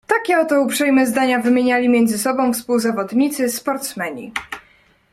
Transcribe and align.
"Takie 0.07 0.39
oto 0.39 0.61
uprzejme 0.61 1.05
zdania 1.07 1.39
wymieniali 1.39 1.89
między 1.89 2.17
sobą 2.17 2.53
współzawodnicy, 2.53 3.49
sportsmeni." 3.49 4.31